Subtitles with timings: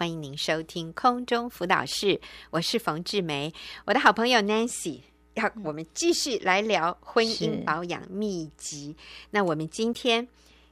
[0.00, 2.18] 欢迎您收听空中辅导室，
[2.48, 3.52] 我是冯志梅，
[3.84, 5.00] 我的好朋友 Nancy，
[5.34, 8.96] 要我们继续来聊婚姻保养秘籍。
[9.32, 10.26] 那我们今天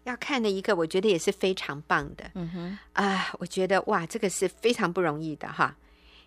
[0.04, 5.76] 要看的一个，我觉得也是非常棒的，嗯哼，啊，我觉得哇，这个是非常不容易的哈。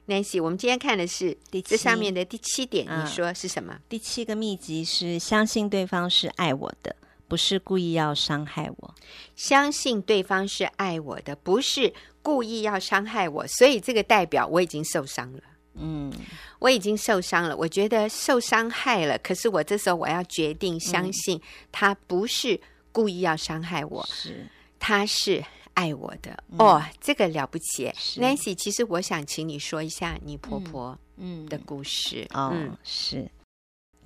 [0.06, 3.80] Nancy，我们今天看的是第，这上面的第七点，你说是什么？
[3.90, 6.96] 第七个秘籍是相信对方是爱我的。
[7.32, 8.94] 不是故意要伤害我，
[9.38, 15.40] 相信对方是爱我的，不是故意要伤害我，所以这个代表我已经受伤了。
[15.76, 16.12] 嗯，
[16.60, 19.18] 我已经受伤了，我觉得受伤害了。
[19.20, 21.42] 可是我这时候我要决定相信
[21.72, 22.60] 他不是
[22.92, 25.42] 故意要伤害我，是、嗯、他是
[25.74, 26.38] 爱我的。
[26.50, 28.54] 嗯、哦，这个了不起，Nancy。
[28.56, 32.28] 其实我想请你说一下你婆婆嗯的故事。
[32.34, 33.32] 嗯，嗯哦、是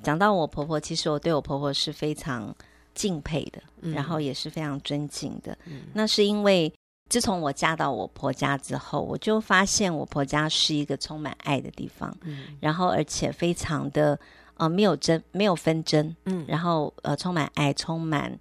[0.03, 2.55] 讲到我婆婆，其实我对我婆婆是非常。
[2.95, 3.62] 敬佩的，
[3.94, 5.55] 然后也是非常尊敬的。
[5.66, 6.73] 嗯、那是因为
[7.12, 12.12] 自从我嫁到我婆家之后，我就发现我婆家是一个充满爱的地方。
[12.23, 14.17] 嗯，然后而且非常的
[14.56, 16.16] 呃没有争没有纷争。
[16.23, 18.36] 嗯，然后呃充满爱，充满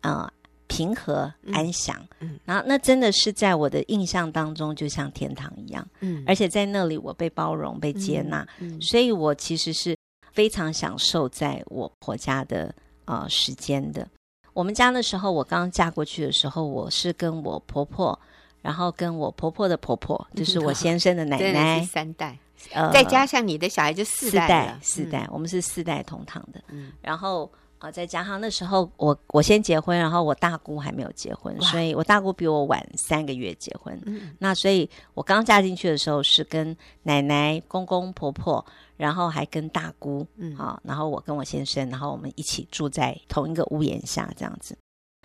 [0.00, 0.28] 呃
[0.66, 1.96] 平和安详。
[2.18, 5.86] 嗯，然后那真的是在我的印象当中就像天堂一样。
[6.00, 8.44] 嗯，而且在那里我被包容被接纳。
[8.80, 9.96] 所以我其实是
[10.32, 12.74] 非常享受在我婆家的。
[13.08, 14.06] 啊、呃，时间的。
[14.52, 18.18] 我们家那时候，我刚嫁过去的时候，我是跟我婆婆，
[18.60, 22.38] 然后跟我婆婆的婆婆，就是我先生的奶奶，三代，
[22.72, 26.62] 呃，再加上你的小孩就四代，四代，四代，嗯、我们是四代同堂的。
[26.68, 27.50] 嗯，然后。
[27.78, 33.96] 啊，再加上那时候我我先结婚，然后我大姑还没有结婚，所以我大姑比我晚三个月结婚。
[34.04, 38.64] 嗯，那所以我刚嫁进去的时候是跟奶奶、公公、婆婆，
[38.96, 44.76] 然后还跟大姑，嗯，好，然后我跟我先生，然后我们一起住在同一个屋檐下这样子。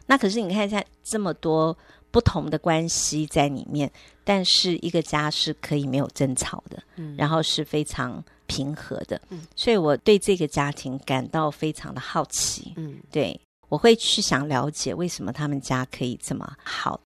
[0.05, 1.75] 那可是你看一下这么多
[2.13, 3.91] 不同的关系在里面，
[4.23, 8.23] 但是一个家是可以没有争吵的，嗯，然后是非常。
[8.45, 16.99] 平和的，嗯，所以我对这个家庭感到非常的好奇，嗯，对，我会去想了解为什么他们家可以这么好。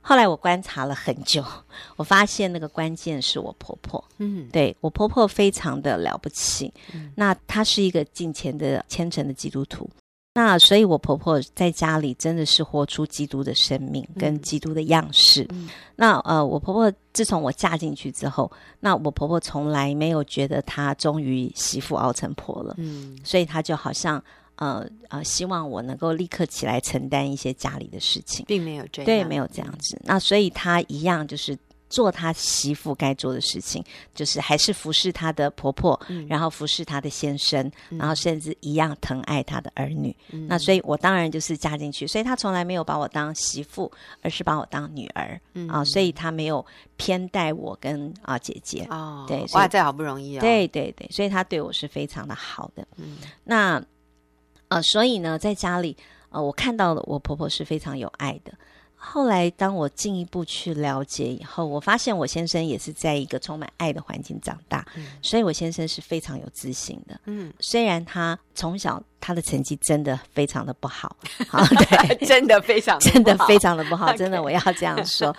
[0.00, 1.44] 后来我观察了很久，
[1.96, 9.90] 我发现那个关键是我婆婆，嗯，对，我婆婆非常的了不起，嗯，那她是一个敬虔的虔诚的基督徒。
[10.38, 15.44] 那所以，我婆婆在家里真的是活出基督的生命跟基督的样式。
[15.50, 22.76] 嗯、那呃，我婆婆自从我嫁进去之后，那我婆婆从来没有觉得她终于媳妇熬成婆了。
[22.78, 24.22] 嗯，所以她就好像
[24.54, 29.96] 呃呃，希望我能够立刻起来承担一些家里的事情，并没有这样，对，没有这样子。
[29.96, 31.58] 嗯、那所以她一样就是。
[31.88, 33.82] 做她媳妇该做的事情，
[34.14, 40.14] 就是还是服侍她的婆婆，嗯、然后服侍她的先生，嗯、然后甚至一样疼爱她的儿女。
[40.30, 43.90] 嗯、那所以，我当然就是嫁进去，所以她从来没有把我当媳妇，
[44.22, 45.40] 而是把我当女儿。
[45.54, 46.64] 嗯、啊，所以她没有
[46.96, 48.86] 偏待我跟啊姐姐。
[48.90, 50.42] 哦，对，哇，这好不容易啊、哦！
[50.42, 52.86] 对对对，所以她对我是非常的好的。
[52.96, 53.82] 嗯，那
[54.68, 55.96] 呃，所以呢，在家里
[56.30, 58.52] 呃，我看到了我婆婆是非常有爱的。
[59.00, 67.18] 后来，当我进一步去了解以后，我发现我先生也是在一个充满爱的环境长大，嗯、所以我先生是非常有自信的。
[67.26, 71.16] 嗯，虽然他从小他的成绩真的非常的不好，
[71.48, 75.34] 好， 对，真的非常真的非常的不好， 真的我要这样说。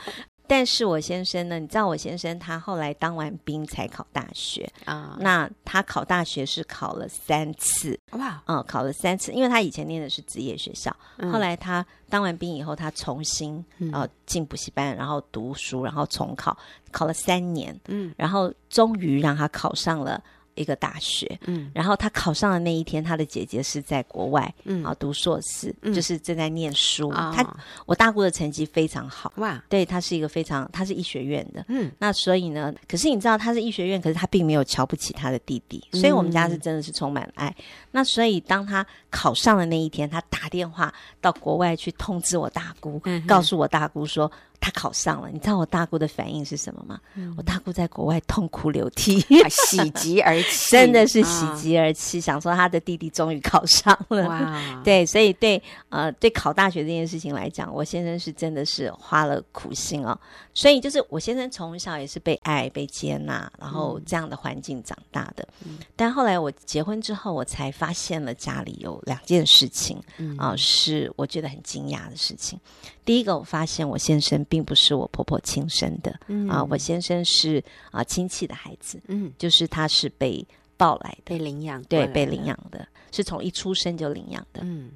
[0.49, 1.59] 但是我先生呢？
[1.59, 5.15] 你知道我先生他后来当完兵才考大学啊。
[5.19, 10.91] 那他考大学是考了三次哇，嗯，考了三次，因为他以前念的是职业学校，
[11.31, 16.57] 后来他当完兵以后，他重新呃进补习班，然后读书，然后重考，
[16.91, 20.19] 考了三年，嗯，然后终于让他考上了。
[20.59, 27.11] 一个大学，嗯，然后他考上的那一天，他的姐姐是在国外，嗯，啊，读硕士，嗯，就是正在念书。
[27.11, 27.45] 他
[27.85, 37.55] 我大姑的成绩非常好，哇，对，他是一个非常，他是医学院的，嗯，那所以呢，可是你知道他是医学院，可是他并没有瞧不起他的弟弟，所以我们家是真的是充满爱。
[37.91, 44.29] 那所以当他考上的那一天，他打电话到国外去通知我大姑，告诉我大姑说。
[44.61, 46.99] 他考上了，你知道我大姑的反应是什么吗？
[47.15, 49.19] 嗯、我大姑在国外痛哭流涕，
[49.49, 54.27] 喜极而泣，真的是喜极而泣，啊、想说他的弟弟终于考上了。
[54.27, 60.19] 哇 对，所以对呃对考大学这件事情来讲，我先生是真的是花了苦心哦。
[60.53, 65.47] 所以就是我先生从小也是被爱、被接纳，然后这样的环境长大的。
[65.65, 72.59] 嗯、但后来我结婚之后，我才发现了家里有两件事情啊、嗯呃，是我觉得很惊讶的事情。
[73.05, 76.49] 第一个，我发现我先生并不是我婆婆亲生的，嗯。
[76.49, 84.91] 啊，我先生是啊亲戚的孩子，嗯，就是他是被抱来的，被领养，对，被领养的，是从一出生就领养的，嗯，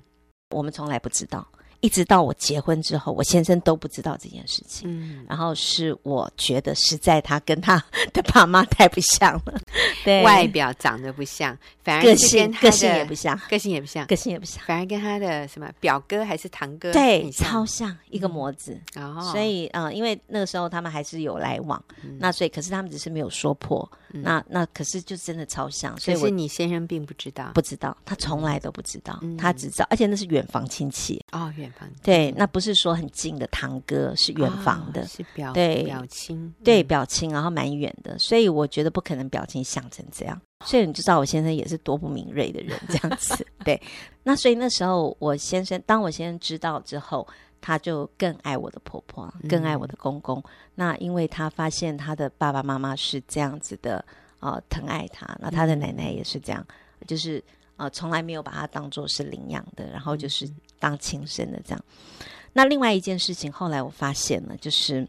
[0.49, 1.47] 我们从来不知道。
[1.81, 4.87] 一直到我结婚之后，我先生都不知道这件事情。
[4.89, 7.75] 嗯，然后是我觉得实在他跟他
[8.13, 9.59] 的爸妈太不像了，
[10.03, 18.79] 对，外表长得不像，反而个性个性也不像，个性也不像，个性也不像，反而跟他的什么表哥还是堂哥对超像一个模子。
[18.95, 21.81] 哦，所以嗯，因为那个时候他们还是有来往，
[22.19, 23.87] 那所以可是他们只是没有说破。
[24.15, 31.19] 那那可是就真的超像，所以是你先生并不知道，不知道，他从来都不知道，他只知道，而且那是远房亲戚。
[31.31, 35.83] 哦，远房对，那不是说很近的堂哥，是远房的，是表对。
[35.83, 43.79] 表亲，对表亲，然后蛮远的，所以我觉得不可能表亲像成这样，所以你就知道我先生也是多不敏锐的人这样子， 对，
[44.23, 47.27] 那所以那时候我先生，当我先生知道之后。
[47.65, 50.37] 他就更爱我的婆婆，更爱我的公公。
[50.39, 50.43] 嗯、
[50.75, 54.03] 那因为他发现他的爸爸妈妈是这样子的，
[54.41, 55.25] 呃，疼爱他。
[55.39, 56.61] 那他的奶奶也是这样，
[56.99, 57.41] 嗯、就是
[57.77, 60.45] 呃，从来没有把他当做是领养的，然后就是
[60.77, 61.81] 当亲生的这样。
[62.51, 65.07] 那另外一件事情，后来我发现了，就是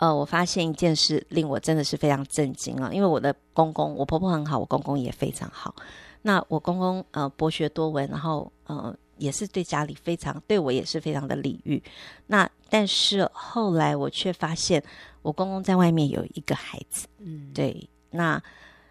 [0.00, 2.90] 呃，我发现一件事令我真的是非常震惊啊！
[2.92, 5.74] 因为我的公公，我婆婆很好，我公公也非常好。
[6.22, 8.96] 那我公公呃博学多闻，然后呃。
[9.20, 11.82] 也是对家里非常，对我也是非常的礼遇。
[12.28, 14.82] 那但是后来我却发现，
[15.20, 17.06] 我公公在外面有一个孩子。
[17.18, 17.86] 嗯，对。
[18.12, 18.42] 那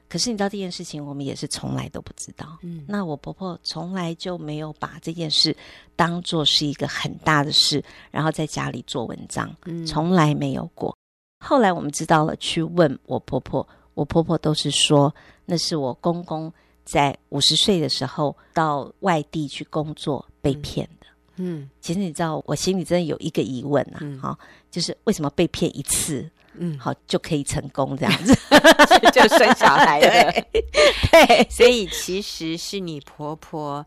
[0.09, 2.57] 可是你知道这件事情，我们也是从来都不知道。
[2.63, 5.55] 嗯，那我婆婆从来就没有把这件事
[5.95, 9.55] 当做是一个很大的事，然后在家里做文章。
[9.65, 10.93] 嗯，从来没有过。
[11.45, 15.13] 后来我们知道了，去问我婆婆，我婆婆都是说
[15.45, 16.51] 那是我公公。
[16.85, 26.27] 在五十岁的时候到外地去工作被骗的，嗯，其实你知道，我心里真的有一个疑问啊，哈、嗯，就是为什么被骗一次，
[26.59, 28.35] 嗯，好就可以成功这样子，
[29.11, 30.47] 就生小孩了，对，
[31.11, 33.85] 对，所以其实是你婆婆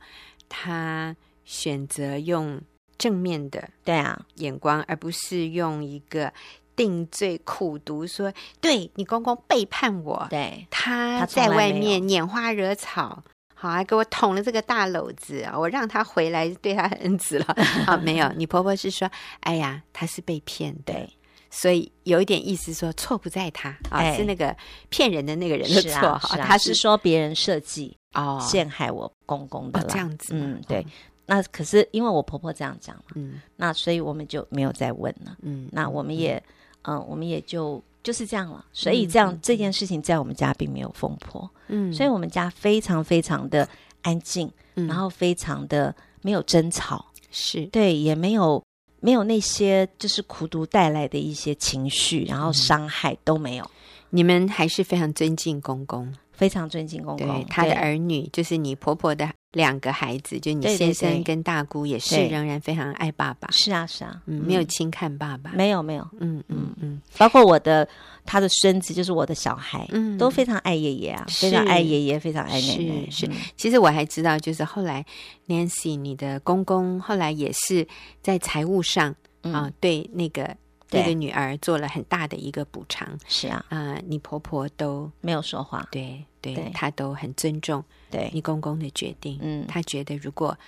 [0.48, 1.14] 她
[1.44, 2.60] 选择用
[2.98, 4.20] 正面的对啊。
[4.36, 6.32] 眼光，而不是用一个。
[6.74, 10.66] 定罪苦读说，说对你公公背叛我，对。
[10.70, 13.22] 他在外面拈花惹草，
[13.54, 17.56] 好还给我捅了这个大篓子，我让他回来对他很 恩慈了。
[17.84, 19.08] 好，没有，你婆婆是说，
[19.40, 21.10] 哎呀，他是被骗的，对
[21.52, 24.56] 所以有一点意思说错不在他啊，哎、是那个
[24.88, 28.40] 骗人的那个人的错，啊啊、他是说别人设计哦。
[28.40, 30.80] 陷害我公公的、哦、这样子，嗯，对。
[30.80, 30.84] 哦
[31.24, 36.42] 那可是因为我婆婆这样讲嘛，嗯，那所以我们就没有再问了，嗯，那我们也。
[36.84, 43.68] 嗯，我们也就就是这样了，所以这样、嗯、这件事情在我们家并没有风波，嗯，所以我们家非常非常的
[44.02, 47.64] 安静，嗯、然后非常的没有争吵，是。
[47.66, 48.60] 对，也没有
[49.02, 53.70] 没有那些就是苦读带来的一些情绪，然后伤害都没有。
[54.10, 59.30] 你们还是非常尊敬公公，非常尊敬公公，对他的儿女，就是你婆婆的。
[59.52, 63.50] 两个孩子，就你先生跟大姑也是仍然非常爱爸爸。
[63.50, 67.86] 是啊，是啊，嗯，没有轻看爸爸，没有，没有，嗯嗯嗯，包括我的
[68.24, 73.10] 他的孙子，就是我的小孩，嗯，都非常爱爷爷啊，非常爱爷爷，非常爱奶奶。
[73.10, 75.04] 是，其实我还知道，就是后来
[75.46, 77.86] Nancy 你的公公后来也是
[78.22, 80.56] 在财务上啊，对那个
[80.90, 83.06] 那个女儿做了很大的一个补偿。
[83.28, 87.82] 是啊，啊，你婆婆都没有说话，对对，他都很尊重。
[88.10, 88.30] 对。
[88.34, 90.58] 你公公的决定，嗯，他觉得如果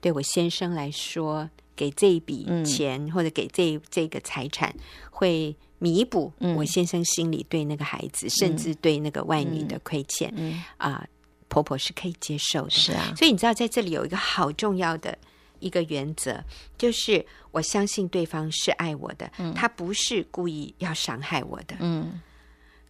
[0.00, 4.74] 对我先生来说，给这一笔钱、嗯、或者给这这个财产，
[5.10, 10.62] 会弥补我先生心里对那个孩子，嗯、甚至对那个外女的亏欠，啊、嗯。
[10.78, 11.08] 呃，
[11.48, 12.70] 婆婆是可以接受的。
[12.70, 15.16] 是啊，所以你知道，在这里有一个好重要的
[15.58, 16.42] 一个原则，
[16.76, 22.20] 就是我相信对方是爱我的，嗯、他不是故意要伤害我的，嗯。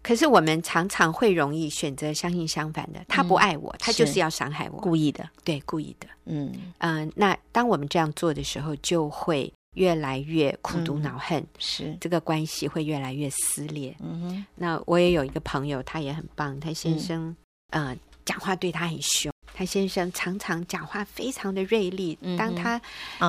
[0.02, 7.12] 可是我们常常会容易选择相信相反的，他不爱我，嗯、他就是要伤害我，故意的，对，故意的，嗯嗯、呃。
[7.16, 13.94] 那当我们这样做的时候，就会越来越苦毒恼恨，嗯、是这个关系会越来越撕裂。
[14.00, 14.46] 嗯哼。
[14.54, 17.36] 那我也有一个朋友，他也很棒，他先生、
[17.70, 22.16] 嗯、呃讲话对他很凶，他先生常常讲话非常的锐利。
[22.22, 22.80] 嗯、当他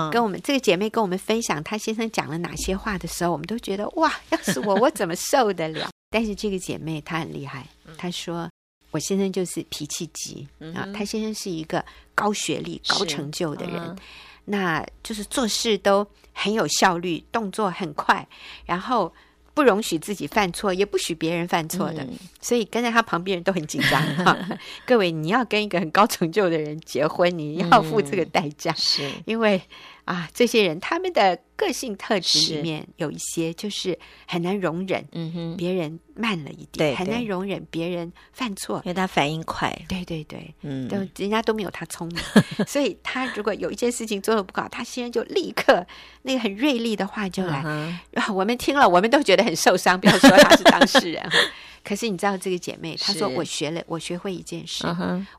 [0.09, 5.90] 跟我们、嗯、这个姐妹跟我们分享他先生讲了哪些话的时候，我们都觉得哇，要是我，我怎么受得了？
[6.11, 7.65] 但是这个姐妹她很厉害，
[7.97, 8.47] 她说
[8.91, 13.97] 我先生就是脾气急啊，她先生是一个高学历、高成就的人，
[14.45, 18.27] 那就是做事都很有效率，动作很快，
[18.65, 19.13] 然后
[19.53, 22.05] 不容许自己犯错，也不许别人犯错的，
[22.41, 24.37] 所以跟在他旁边人都很紧张哈。
[24.85, 29.09] 各位，你要跟一个很高成就的人结婚，你要付这个代价，是。
[29.25, 29.61] 因为
[30.05, 42.17] 啊，这些人他们的个性特质里面有一些就是很难容忍，嗯哼，别人慢了一点，很难容忍别人犯错，因为他反应快，对对对，嗯，都人家都没有他聪明，
[42.67, 45.85] 所以他如果有一件事情做的不好，他先生就立刻
[46.23, 47.63] 那个很锐利的话就来，
[48.33, 51.37] 我们听了，我们都觉得很受伤，不要说他是当事人哈。
[51.83, 54.85] 可是你知道这个姐妹，她说我学了，我学会一件事，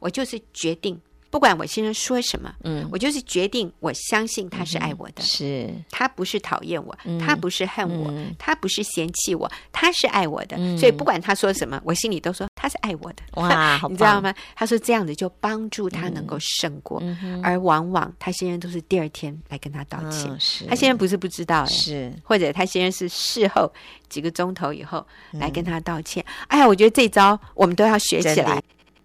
[0.01, 1.01] 我就是决定。
[1.33, 5.75] 不管我先生说什么，嗯，我就是决定，我相信他是爱我的，是。
[5.91, 13.23] 他不是讨厌我，他不是恨我，他不是嫌弃我，他是爱我的，所以不管他说什么，我心里都说他是爱我的。
[13.41, 14.35] 哇， 你知道吗？
[14.55, 17.03] 他说这样子就帮助他能够胜过，
[17.43, 20.31] 而往往他先生都是第二天来跟他道歉，
[20.69, 22.13] 他先生不是不知道，是。
[22.23, 23.73] 或者他先生是事后
[24.11, 26.23] 几个钟头以后来跟他道歉。
[26.49, 28.63] 哎呀，我觉得这招我们都要学起来。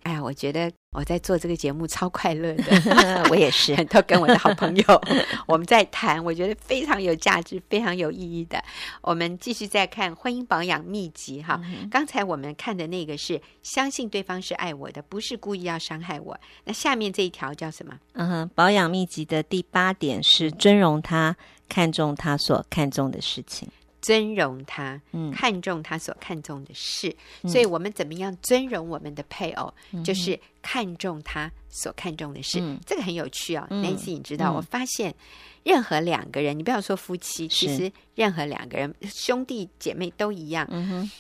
[0.08, 5.02] 哎呀，我觉得我在做这个节目超快乐的， 我也是， 都跟我的好朋友
[5.46, 8.64] 我们在谈，我觉得非常有价值、非常有意义的。
[9.02, 11.60] 我们继续再看婚姻保养秘籍哈。
[11.66, 16.40] 嗯、刚才我们看的那个是相信对方是爱我的，不是故意要伤害我。
[16.64, 17.94] 那下面这一条叫什么？
[18.14, 21.36] 嗯哼，保养秘籍的第八点是尊容他，
[21.68, 23.68] 看重他所看重的事情。
[24.01, 25.01] 尊容他，
[25.34, 29.74] 看重他所看重的事，嗯、所以我们怎么样尊容我们的配偶？
[29.92, 32.60] 嗯、就是看重他所看重的事。
[32.62, 34.54] 嗯、这个很有趣哦，Nancy，你知道？
[34.54, 35.13] 嗯、我发现
[35.63, 40.68] 任何两个人，你不要说夫妻，其实任何两个人，兄弟姐妹都一样。
[40.70, 41.12] 嗯、哼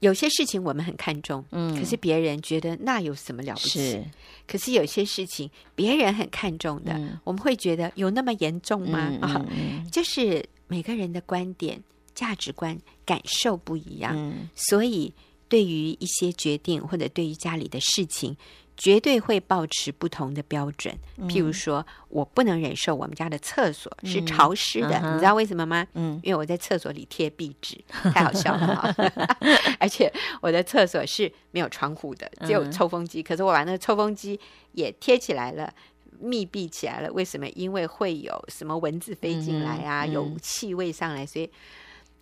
[0.00, 3.78] 有些事情我们很看重，嗯、可是别人觉得那有什么了不起？
[3.78, 4.04] 是
[4.46, 8.98] 可是有些事情别人很看重的，嗯、我们会觉得有那么严重吗？
[9.20, 11.82] 啊、嗯嗯哦，就是每个人的观点。
[12.16, 15.12] 价值观、感受不一样，嗯、所以
[15.48, 18.36] 对于一些决定或者对于家里的事情，
[18.76, 20.98] 绝对会保持不同的标准。
[21.18, 25.86] 嗯、譬如说，我不能忍受我们家的厕所是潮湿的，嗯、你知道为什么吗？
[25.94, 27.78] 嗯，因为我在厕所里贴壁纸，
[28.12, 28.94] 太好笑了哈！
[29.78, 33.20] 而且我的厕所是没有窗户的，只有抽风机。
[33.20, 34.40] 嗯、可是我把那个抽风机
[34.72, 35.72] 也贴起来了，
[36.18, 37.12] 密闭起来了。
[37.12, 37.46] 为什么？
[37.50, 41.48] 因为会有什么蚊子飞进来啊，嗯、有气味上来，所以。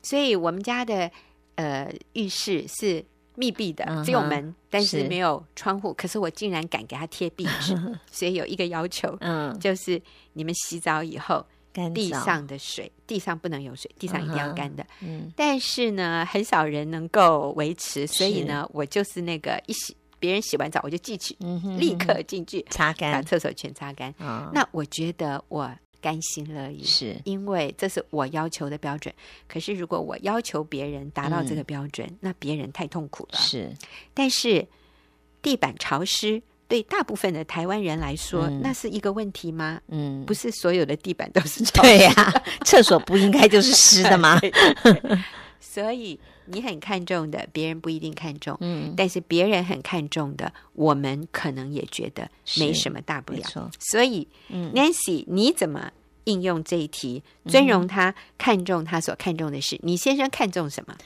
[0.05, 1.11] 所以我们家的
[1.57, 5.93] 呃浴室是密闭的，只有门，但是没有窗户。
[5.95, 7.75] 可是我竟然敢给他贴壁纸，
[8.13, 10.01] 所以有一个要求，嗯，就是
[10.35, 11.45] 你们洗澡以后，
[11.93, 14.87] 地上的水，地上不能有水，地上一定要干的。
[15.01, 21.37] 嗯，但是呢，很少人能够维持，所以呢，我就是那个一洗，别人洗完澡我就进去，
[21.77, 24.15] 立刻进去擦干，把厕所全擦干。
[24.53, 25.69] 那我觉得我。
[26.05, 29.15] 甘心乐意，是因为这是我要求的标准。
[29.49, 33.39] 可是如果我要求别人达到这个标准，嗯、那别人太痛苦了。
[33.39, 33.73] 是，
[34.13, 34.67] 但是
[35.41, 39.81] 地板潮湿对大部分的台湾人来说，嗯、那是一个问题吗？
[39.89, 41.97] 嗯，不是所有的地板都是潮湿的。
[41.97, 44.39] 对呀、啊，厕所不应该就是湿的吗？
[44.41, 44.51] 对
[44.85, 45.19] 对对，
[45.67, 48.57] 所以你很看重的，别人不一定看重。
[48.61, 53.43] 嗯，但是别人很看重的，我们可能也觉得没什么大不了。
[53.81, 55.91] 所以、嗯、，Nancy，你怎么？
[56.25, 59.77] 应用这一题，尊容他，看重他所看重的事。
[59.77, 60.97] 嗯、你先生看重什么？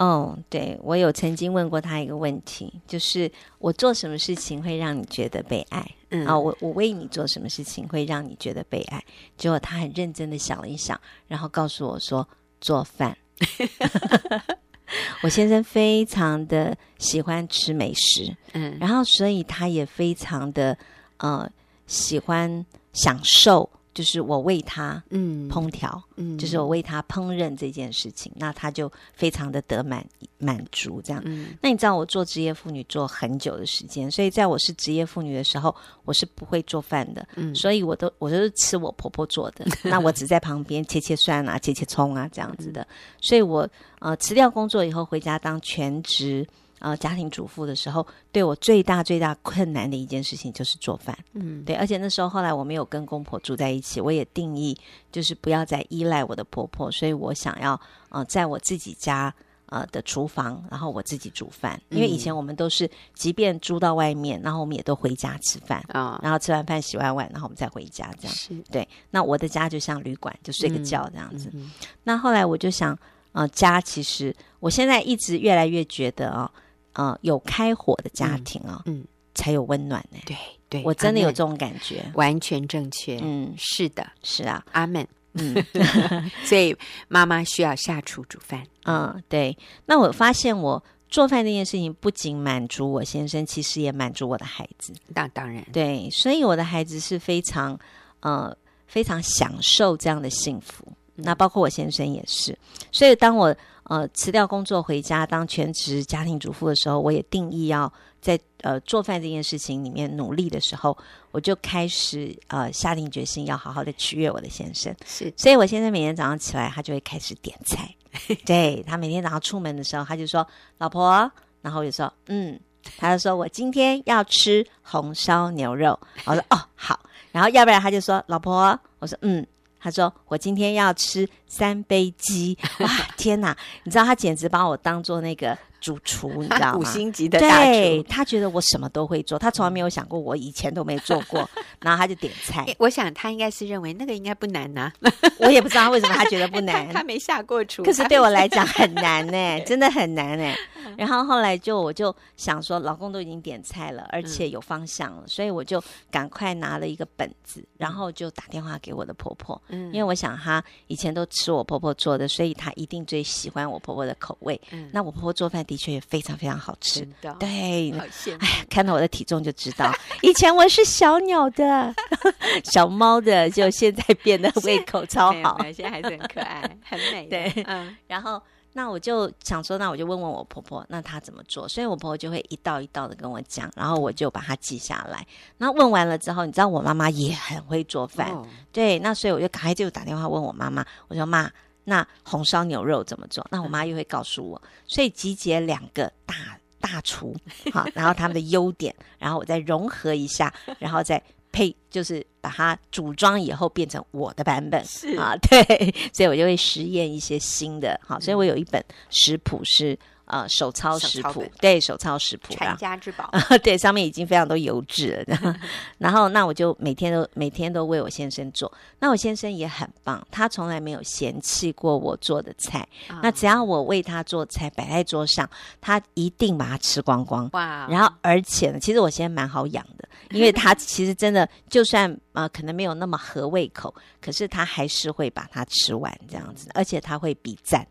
[0.00, 3.30] 哦，对，我有曾经问过他一个问题，就是
[3.60, 5.88] 我做什么事情会让你觉得被爱？
[6.10, 9.00] 嗯，啊，我我为你做什么事情会让你觉得被爱？
[9.36, 12.28] 结果他很认真的想了一想，然后告诉我说
[12.60, 13.16] 做饭。
[15.22, 20.76] 我先生非常的喜欢吃美食，嗯，然后所以他也非常的
[21.16, 21.50] 呃
[21.86, 23.68] 喜欢享受。
[23.94, 30.04] 就是我为他嗯烹调，嗯，就是我为他烹饪这件事情，嗯、那他就非常的得满
[30.38, 31.22] 满足这样。
[31.24, 35.74] 嗯、那你知道我做职业妇女做很久的时间，所以在我是职业妇女的时候，
[36.04, 42.82] 我是不会做饭的，嗯，所以我都我都是吃我婆婆做的， 那我只在旁边切切蒜啊，切切葱啊这样子的。
[42.82, 42.86] 嗯、
[43.20, 43.68] 所以我
[44.00, 46.46] 呃辞掉工作以后回家当全职。
[46.84, 51.16] 呃，家庭主妇的时候，对我最大最大困难的一件事情就是做饭。
[51.32, 54.76] 嗯，对，而且那时候后来我没有跟公婆住在一起，我也定义
[55.10, 59.34] 就是不要再依赖我的婆婆，所以我想要呃，在我自己家
[59.70, 61.80] 呃的厨房，然后我自己煮饭。
[61.88, 68.36] 因为以前我们都是，即便租到外面，然后我们也都回家吃饭啊，然后吃完饭洗完碗，然后我们再回家这样。
[68.36, 71.48] 是对，那我的家就像旅馆，就睡个觉这样子。
[71.54, 71.70] 嗯嗯、
[72.02, 72.98] 那后来我就想，
[73.32, 76.50] 呃，家其实我现在一直越来越觉得啊、
[76.94, 80.18] 呃，有开火的家庭啊、哦嗯，嗯，才有温暖呢。
[80.26, 80.36] 对
[80.68, 83.20] 对，我真的有这种感觉，完全正确。
[83.22, 85.06] 嗯，是的，是啊，阿门。
[85.34, 85.54] 嗯，
[86.44, 86.76] 所以
[87.08, 88.66] 妈妈需要下厨煮饭。
[88.84, 89.56] 嗯，对。
[89.86, 94.92] 那我发现我做饭这件事情不仅满足我先生，其实也满足我的孩子。
[95.08, 96.08] 那当然，对。
[96.10, 97.78] 所以我的孩子是非常
[98.20, 98.56] 呃。
[98.86, 100.84] 非常享受这样的幸福。
[101.16, 102.56] 嗯、那包括我先生也是。
[102.92, 103.52] 所以当我
[103.84, 110.96] 呃辞掉工作回家当全职家庭主妇的时候，我也定义要在呃做饭这件事情里面努力的时候，
[111.30, 114.94] 我就开始呃下定决心要好好的取悦我的先生。
[115.06, 117.94] 是，所以我先生每天早上起来，他就会开始点菜。
[118.46, 120.46] 对，他每天早上出门的时候，他就说
[120.78, 121.30] ：“老婆。”
[121.62, 122.58] 然后我就说：“嗯。”
[122.98, 127.00] 他就说：“我今天要吃红烧牛肉。”我说：“哦，好。”
[127.32, 129.44] 然后要不然他就说：“老婆。”我说：“嗯。”
[129.84, 132.88] 他说：“我今天要吃三杯鸡。”哇，
[133.18, 133.54] 天哪！
[133.82, 135.56] 你知道他简直把我当做那个。
[135.84, 136.78] 主厨， 你知道吗？
[136.78, 141.46] 五星级的大厨，对，他觉得我什么都会做，他从来没有想过我以前都没做过，
[141.80, 142.64] 然后他就点菜。
[142.78, 150.54] 我想他应该是认为那个应该不难呐、啊， 我也不知道为什么他觉得不难，他，他没下过厨，可是对我来讲很难呢，真的很难呢。
[150.96, 164.60] 然后后来就我就想说，老公都已经点菜了，而且有方向了，嗯、所以我就赶快拿了一个本子，然后就打电话给我的婆婆，嗯，因为我想她以前都吃我婆婆做的，所以她一定最喜欢我婆婆的口味。
[164.70, 167.06] 嗯，那我婆婆做饭的确也非常非常好吃，
[167.38, 168.04] 对，好。
[168.40, 171.94] 哎，看到我的体重就知道， 以前我是小鸟的，
[172.64, 177.26] 小猫的，就现在变得胃口超好， 现在还是很可爱，很美。
[177.26, 178.40] 对，嗯，然后
[178.72, 181.68] 那我就想说，那我就问问我婆婆，那她怎么做？
[181.68, 185.26] 所以我婆婆就会一道一道的跟我讲，然后我就把它记下来。
[185.58, 191.50] 那问完了之后，你知道我妈妈也很会做饭，哦、对，那所以我就赶快就打电话问我妈妈，我说妈。
[191.84, 193.46] 那红烧牛肉怎么做？
[193.50, 196.34] 那我妈又会告诉我，所以集结两个大
[196.80, 197.36] 大厨，
[197.72, 201.22] 好，然后他们的优点，然后我再融合一下，然后再
[201.52, 209.98] 配，就是把它组装以后变成我的版本，是啊，对，所以我就会实验一些新的，好，所以我有一本食谱是。
[210.26, 213.30] 呃，手抄食谱，对，手抄食谱，传家之宝，
[213.62, 215.56] 对，上面已经非常多油脂了。
[215.98, 218.72] 然后，那我就每天都每天都为我先生做。
[218.98, 222.80] 那我先生也很棒，他从来没有嫌弃过我做的菜。
[223.10, 225.48] 哦、那只要我为他做菜摆在桌上，
[225.80, 227.48] 他一定把它吃光光。
[227.52, 227.86] 哇！
[227.90, 237.86] 然后，而且呢，其实我现在蛮好养的，因为他其实真的就算呃可能没有那么合胃口，可是他还是会把它吃完这样子，而且他会比赞。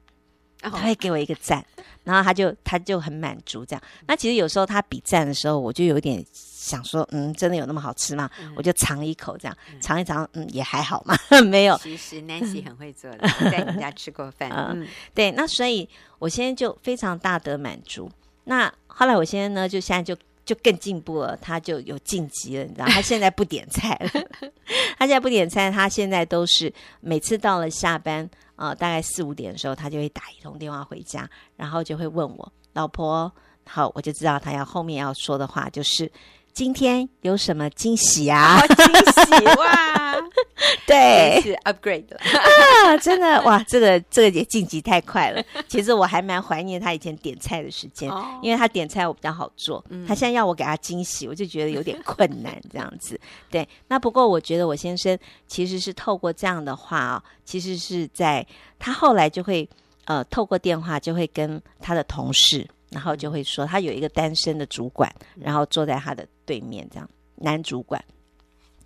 [0.70, 1.64] 他会给我一个赞，
[2.04, 3.84] 然后他就他就很满足这样。
[4.08, 8.30] 那其实有时候他比赞的时候，我就有点想说，嗯，真的有那么好吃吗？
[8.40, 11.78] 嗯、我就尝一口这样，尝一尝，嗯，也还好嘛， 没有。
[11.80, 14.50] 其实 Nancy 很会做的，在你家吃过饭。
[14.56, 15.32] 嗯，对。
[15.32, 15.88] 那所以
[16.20, 18.10] 我现在就非常大得满足。
[18.46, 24.22] 那后来我现在呢，就现在就就更进步了，他就有晋级了，你知道，他现在不点菜了，
[24.98, 28.30] 他现在不点菜，他现在都是每次到了下班。
[28.56, 33.32] 啊、大概四五点的时候，他就会打一通电话回家，然后就会问我老婆，
[33.66, 36.12] 好，我就知道他要后面要说的话就是
[36.54, 38.62] 今天有什么惊喜啊？
[38.68, 40.16] 惊喜哇！
[40.86, 42.96] 对，是 upgrade 了啊！
[42.98, 45.44] 真的 哇，这个这个也晋级太快了。
[45.68, 53.20] 其实我还蛮怀念他以前点菜的时间，哦、因为他点菜我比较好做，嗯、他现在要我给他惊喜，我就觉得有点困难这样子。
[53.50, 58.46] 对，那不过我觉得我先生其实是透过这样的话啊、哦，其实是在
[58.78, 59.68] 他后来就会
[60.06, 68.04] 呃透过电话就会跟他的同事，然后就会说他有一个单身的主管，然后坐在他的对面这样，男主管。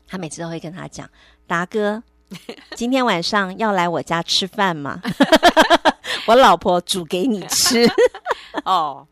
[0.07, 1.09] 他每次都会跟他讲
[1.45, 2.01] ：“达哥，
[2.75, 5.01] 今天晚上要来我家吃饭吗？
[6.25, 7.85] 我老婆煮给你吃。
[8.65, 9.05] ”哦，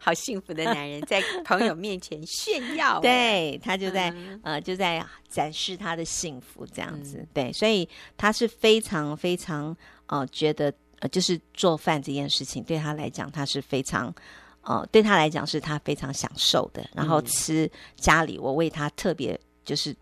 [0.00, 3.00] 好幸福的男人，在朋友面前炫耀。
[3.00, 7.18] 对，他就在、嗯、呃，就在展示他的幸福，这样子。
[7.18, 14.14] 嗯、对，所以他是非常非常呃，觉得呃，就是做饭这件事情对他来讲，他是非常
[14.62, 16.88] 呃，对他来讲是他非常享受的。
[16.94, 19.94] 然后吃家里我为他特别就是。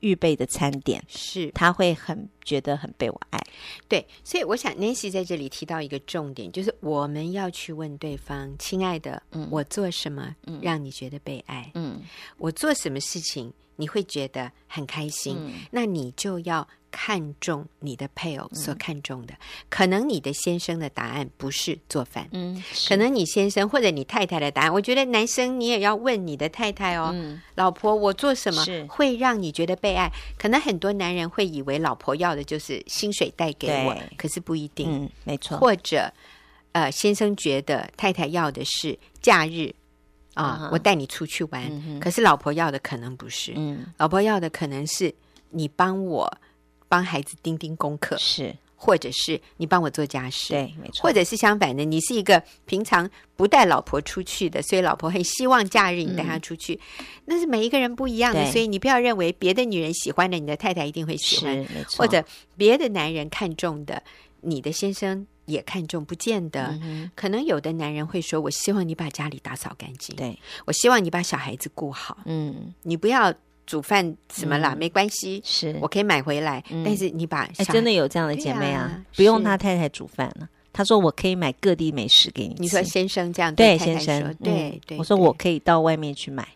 [0.00, 3.40] 预备的餐点是，他会很觉得很被我爱。
[3.88, 11.70] 对，所以我想 Nancy 在这里提到一个重点，就是我们要去问对方：“亲爱的，嗯，我做什么让你觉得被爱？
[11.76, 12.02] 嗯，
[12.36, 15.34] 我做什么事情你会觉得很开心？
[15.38, 19.38] 嗯，那你就要。”看重你的配偶所看重的，嗯、
[19.68, 30.10] 可能你的先生的答案不是做饭，嗯，可能你先生或者你太太的答案，我觉得男生你也要问你的太太哦，嗯、老婆，我做什么会让你觉得被爱？
[30.36, 36.12] 可能很多男人会以为老婆要的就是薪水带给我，可是不一定，嗯，没错，或者
[36.72, 39.72] 呃，先生觉得太太要的是假日
[40.42, 45.14] 啊，呃 uh 我带你出去玩，嗯、可是老婆要的可能不是，嗯，老婆要的可能是
[45.50, 46.32] 你帮我。
[46.92, 51.04] 帮孩子盯盯功课，是，或者是你帮我做家事，对，没错。
[51.04, 61.98] 或者是相反的，你是一个平常不带老婆出去的，所以老婆很希望假日你带她出去，嗯、那是每一个人不一样的，所以你不要认为别的女人喜欢的，你的太太一定会喜欢，没错。
[61.98, 62.24] 或者
[62.56, 64.02] 别的男人看中的，
[64.40, 65.24] 你的先生。
[65.46, 66.66] 也看重，不见得。
[66.82, 72.18] 嗯、可能有的男人会说：“我希望你把家里打扫干净，对，我希望你把小孩子顾好。
[72.24, 73.32] 嗯，你不要
[73.66, 76.62] 煮饭什么啦，嗯、没关系，是我可以买回来。
[76.70, 80.48] 嗯、但是你把真的有这样的姐妹啊，啊不用他太太煮饭了。
[80.72, 82.54] 他说我可以买各地美食给你。
[82.58, 84.98] 你说先生这样对，对先生，对对，对。
[84.98, 86.46] 我说我可以到外面去买，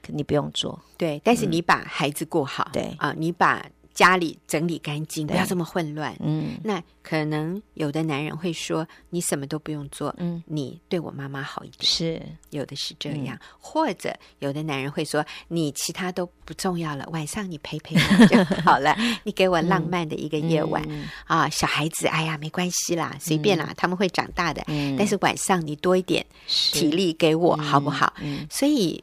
[0.00, 0.80] 可你不用做。
[0.96, 3.64] 对，但是你把孩子顾好，对啊，你把。
[3.94, 6.14] 家里整理干净，不要这么混乱。
[6.18, 13.38] 嗯，那可能有的男人会说：“你什么都不用做，嗯，你对我妈妈好一点。”是，有的是这样。
[13.58, 20.82] 或者有的男人会说：“你其他都不重要了，晚上你陪陪我就好了， 你给我浪漫的一个夜晚
[21.26, 24.60] 啊。”小孩子，哎呀，没关系啦，随便啦，他们会长大的。
[24.98, 28.12] 但是晚上你多一点体力给我，好不好？
[28.50, 29.02] 所以。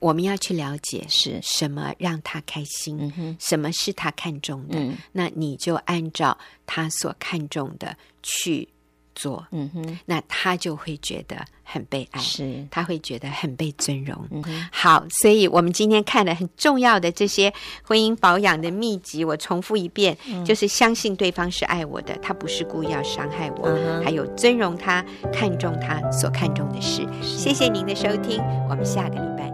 [0.00, 8.68] 我们要去了解是什么让他开心，什么是他看重的，嗯、那你就按照他所看重的去
[9.14, 12.66] 做，嗯哼，那他就会觉得很被爱，是。
[12.70, 14.26] 他会觉得很被尊荣。
[14.30, 17.52] 嗯、好，所以我们今天看了很重要的这些
[17.84, 27.06] 婚姻保养的秘籍，我重复一遍，嗯、就是相信对方是爱我的，他不是故意要伤害我，嗯、还有尊荣他，看重他所看重的事。
[27.22, 29.53] 谢谢您的收听，我们下个礼拜。